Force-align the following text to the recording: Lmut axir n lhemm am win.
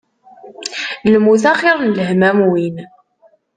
Lmut 1.11 1.43
axir 1.51 1.77
n 1.81 1.89
lhemm 1.95 2.23
am 2.29 2.39
win. 2.51 2.77